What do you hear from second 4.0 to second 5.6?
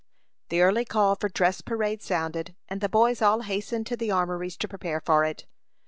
armories to prepare for it.